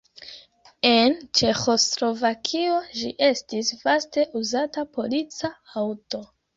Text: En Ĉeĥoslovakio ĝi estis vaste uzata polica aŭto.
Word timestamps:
En 0.91 1.13
Ĉeĥoslovakio 1.41 2.81
ĝi 3.03 3.13
estis 3.31 3.73
vaste 3.87 4.27
uzata 4.45 4.89
polica 4.99 5.57
aŭto. 5.87 6.29